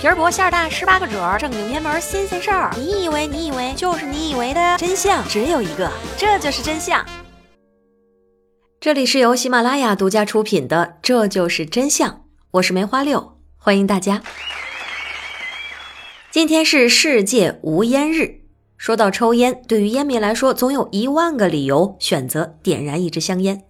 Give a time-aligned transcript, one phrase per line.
[0.00, 2.74] 皮儿薄馅儿大，十八个褶儿，正经偏门新鲜事儿。
[2.74, 7.04] 你以为你以为就是你以为的真相只有一个，这就是真相。
[8.80, 12.10] 这里是由喜马拉雅独家出品的《这就是真相》，
[12.52, 14.22] 我是梅花六，欢迎大家。
[16.30, 18.40] 今天是世界无烟日。
[18.78, 23.64] 说到抽烟，对于烟民来说，总有一万个理由选择点燃一支香烟。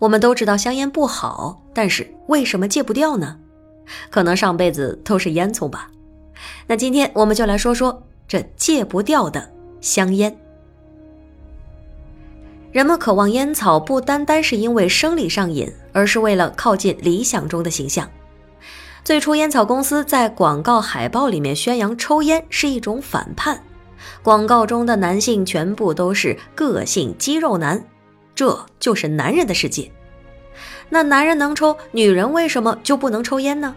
[0.00, 3.38] 我们都知道香烟不好，但是为什么戒不掉呢？
[4.10, 5.90] 可能上辈子都是烟囱吧。
[6.66, 9.50] 那今天我们就来说说这戒不掉的
[9.80, 10.36] 香烟。
[12.72, 18.08] 人们渴望烟草，不单单是因为生理上瘾，而是为了靠近理想中的形象。
[19.04, 23.62] 最初，烟草公司在广告海报里面宣扬抽烟是一种反叛，
[24.22, 27.84] 广告中的男性全部都是个性肌肉男，
[28.34, 29.90] 这就是男人的世界。
[30.88, 33.74] 那男人能抽，女人为什么就不能抽烟呢？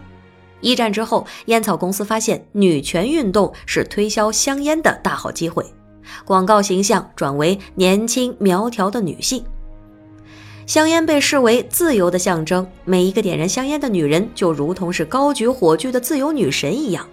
[0.60, 5.64] 一战之后，烟草公司发现女权运动是推销香烟的大好机会，
[6.24, 9.44] 广告形象转为年轻苗条的女性。
[10.66, 17.06] 香烟被视为自由的象征，每一个点燃香烟的女人就如同是高举火炬的自由女神一样。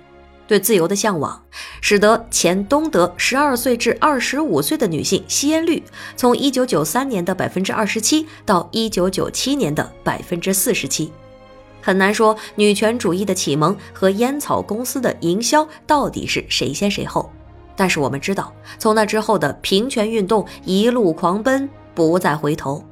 [0.47, 1.41] 对自由的向往，
[1.81, 5.81] 使得前东德十二岁至二十五岁的女性吸烟率
[6.15, 11.11] 从一九九三年的百分之二十七到一九九七年的百分之四十七。
[11.81, 17.29] 很难说女权主义的启蒙和烟草公司的营销到底是谁先谁后，
[17.75, 22.83] 但是我们知道，从那之后的平权运动一路狂奔，不再回头。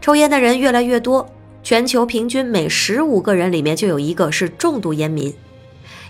[0.00, 1.28] 抽烟的人越来越多，
[1.62, 5.32] 全球平均每十五个人里面就有一个是重度烟民。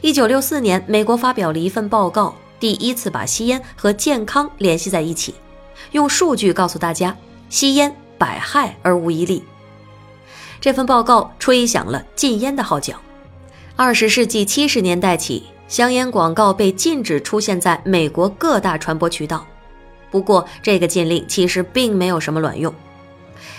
[0.03, 5.35] 一九六四年，美国发表了一份报告，第一次把吸烟和健康联系在一起，
[5.93, 7.17] 用数据告诉大家，
[7.49, 9.43] 吸烟百害而无一利。
[10.61, 12.95] 这份报告吹响了禁烟的号角。
[13.75, 19.47] 二十世纪七十年代起，香烟广告被禁止出现在美国各大传播渠道。
[20.11, 22.73] 不过，这个禁令其实并没有什么卵用。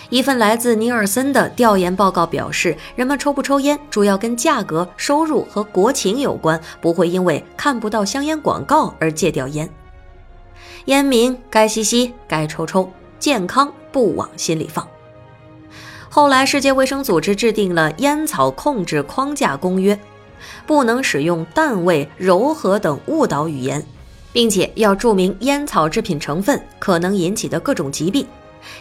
[0.09, 9.69] 一份来自尼尔森的调研报告表示，人们抽不抽烟主要跟价格、收入和国情有关，不会因为看不到香烟广告而戒掉烟。
[10.85, 14.87] 烟民该吸吸，该抽抽，健康不往心里放。
[16.09, 19.99] 后来，世界卫生组织制定了烟草控制框架公约，
[20.65, 23.85] 不能使用淡味、柔和等误导语言，
[24.31, 28.25] 并且要注明烟草制品成分可能引起的各种疾病。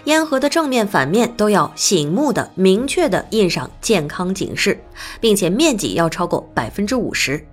[0.05, 4.81] 烟盒的正面、反面都要醒目的、明确的印上健康警示，
[5.21, 7.45] 并且面积要超过百分之五十。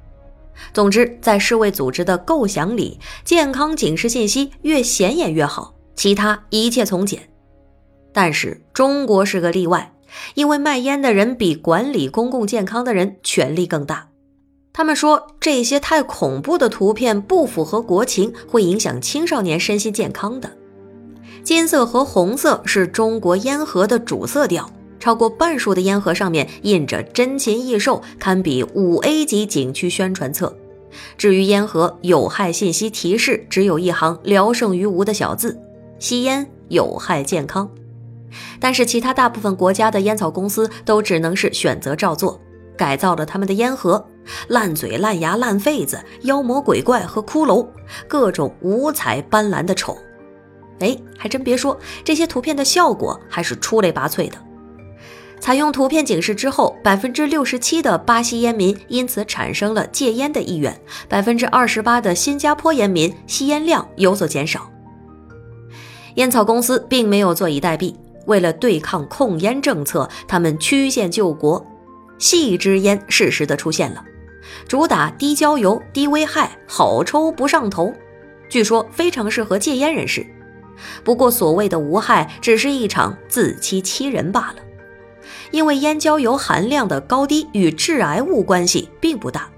[0.72, 7.28] 总之，在世卫组织的构想里，健康警示信息越显眼越好，其他一切从简。
[8.14, 9.94] 但是中国是个例外，
[10.36, 14.10] 因为卖烟的人比管理公共健康的人权力更大。
[14.72, 20.52] 他们说这些太恐怖的图片不符合国情，会影响青少年身心健康的。
[21.44, 30.56] 金色和红色是中国烟盒的主色调，超过半数的烟盒上面印着“珍禽异兽”，堪比五 A 级景区宣传册。
[31.18, 35.60] 至于烟盒有害信息提示，只有一行聊胜于无的小字
[36.00, 37.70] ：“吸烟有害健康。”
[38.58, 42.40] 但是其他大部分国家的烟草公司都只能是选择照做，
[42.78, 44.04] 改造了他们的烟盒，
[44.48, 47.68] 烂嘴、烂牙、烂肺子、妖魔鬼怪和骷髅，
[48.08, 49.98] 各种五彩斑斓的丑。
[50.80, 54.38] 哎，还真别说，这些图片的效果还是出类拔萃的。
[55.40, 60.74] 采用图片警示之后，百分之六十七的巴西烟民因此产生了戒烟的意愿，
[61.10, 64.70] 百分之二十八的新加坡烟民吸烟量有所减少。
[66.16, 67.94] 烟草公司并没有坐以待毙，
[68.26, 71.66] 为了对抗控烟政策，他们曲线救国，
[72.18, 74.02] 细支烟适时的出现了，
[74.66, 77.92] 主打低焦油、低危害、好抽不上头，
[78.48, 80.26] 据说非常适合戒烟人士。
[81.04, 84.56] 不过，所谓的无害只是一场自欺欺人罢了，
[85.52, 89.50] 因为烟焦油含量的高低与致癌物关系并不大，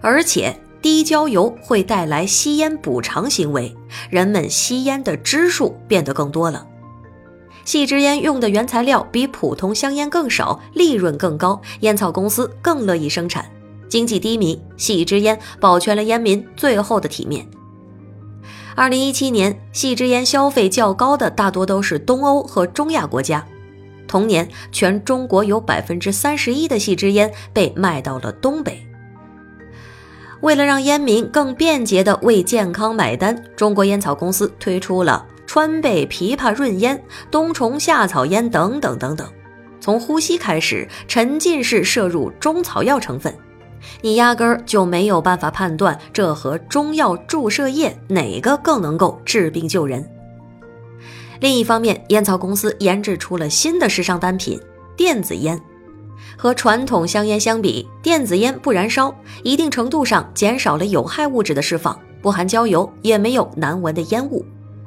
[0.00, 3.76] 而且低焦油会带来吸烟补偿行为，
[4.10, 6.66] 人们吸烟的支数变得更多了。
[7.64, 13.44] 细支烟用的原材料比普通香烟更少，利润更高，烟草公司更乐意生产。
[13.88, 17.46] 经济低迷，细支烟保全了烟民最后的体面。
[18.74, 23.44] 二零一七年，细支烟消费较高的大多都是东欧和中亚国家。
[24.08, 28.82] 同年，全中国有百分之三十一的细支烟被卖到了东北。
[30.40, 39.26] 为了让烟民更便捷地为健康买单，中国烟草公司推出了川贝枇杷润烟、冬虫夏草烟等等等等。
[39.80, 43.34] 从呼吸开始，沉浸式摄入中草药成分，
[44.00, 50.08] 你压根儿就没有办法判断这和中药注射液哪个更能够治病救人。
[51.40, 54.60] 另一方面，烟草公司研制出了新的时尚单品——
[54.96, 55.60] 电子烟。
[56.36, 64.44] 和传统香烟相比，电子烟不燃烧，一定程度上减少了有害物质的释放，不含焦油，也没有难闻的烟雾。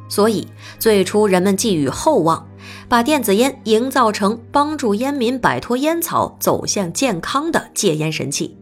[0.08, 0.48] 所以，
[0.80, 2.48] 最初人们寄予厚望，
[2.88, 8.58] 把电子烟营造成帮助烟民摆脱烟草、走向健康的戒烟神器。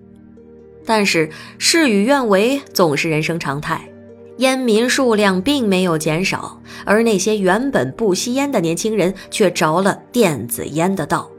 [0.86, 3.90] 但是，事与愿违总是人生常态，
[4.38, 11.30] 烟民数量并没有减少，而那些原本不吸烟的年轻人却着了电子烟的道。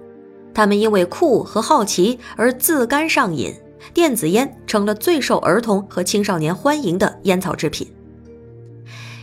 [0.54, 3.52] 他们因为酷和好奇而自甘上瘾，
[3.92, 7.86] 电子烟成了最受儿童和青少年欢迎的烟草制品。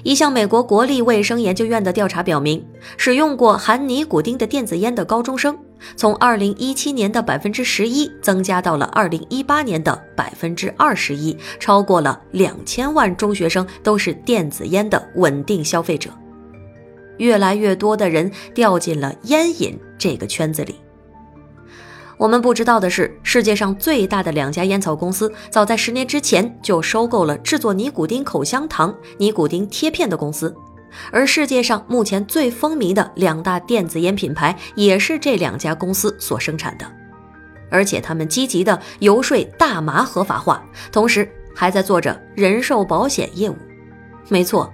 [0.03, 2.65] 一项美国国立卫生研究院的调查表明，
[2.97, 5.57] 使用过含尼古丁的电子烟的高中生，
[5.95, 16.09] 从2017年的百分之十一增加到了2018年的百分之二十一，超过了两千万中学生都是电子烟的稳定消费者。
[17.17, 20.75] 越来越多的人掉进了烟瘾这个圈子里。
[22.17, 30.55] 我们不知道的是，世界上最大的两家烟草公司，早在十年之前就收购了制作尼古丁口香糖、尼古丁贴片的公司，
[31.11, 36.85] 而世界上目前最风靡的两大电子烟品牌，也是这两家公司所生产的。
[37.69, 43.55] 而且他们积极的游说大麻合法化，同时还在做着人寿保险业务。
[44.27, 44.73] 没错，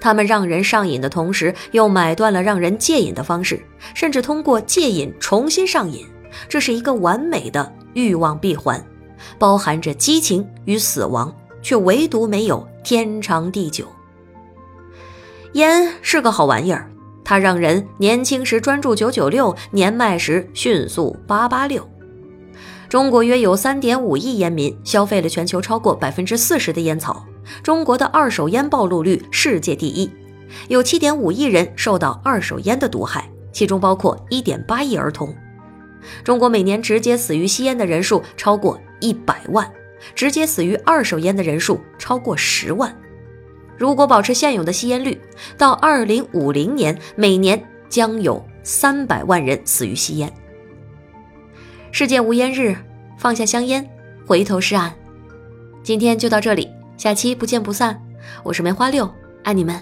[0.00, 3.60] 他们让人上瘾的同时，又买断了让人戒瘾的方式，
[3.94, 6.06] 甚至通过戒瘾重新上瘾。
[6.48, 8.84] 这是一个完美的欲望闭环，
[9.38, 13.84] 包含着激情与死亡，却唯独没有天长地久。
[15.52, 16.90] 烟是个好玩意儿，
[17.24, 21.88] 它让人年轻时专注九九六，年迈时迅速八八六。
[22.88, 27.24] 中国约有三点五亿烟民，消费了全球超过百分之四十的烟草。
[27.62, 30.10] 中国的二手烟暴露率世界第一，
[30.68, 35.34] 有七点五亿人受到二手烟的毒害，其中包括一点八亿儿童。
[36.22, 39.70] 中国每年直接死于吸烟的人数超过一百万，
[40.14, 42.94] 直接死于二手烟的人数超过十万。
[43.78, 45.18] 如果保持现有的吸烟率，
[45.56, 50.30] 到二零五零年，每年将有三百万人死于吸烟。
[51.92, 52.76] 世界无烟日，
[53.16, 53.88] 放下香烟，
[54.26, 54.92] 回头是岸。
[55.82, 57.98] 今天就到这里，下期不见不散。
[58.42, 59.08] 我是梅花六，
[59.44, 59.80] 爱你们。